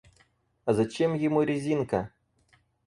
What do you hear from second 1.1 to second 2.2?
ему резинка?